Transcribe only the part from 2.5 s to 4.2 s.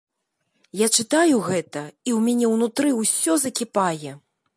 ўнутры ўсё закіпае.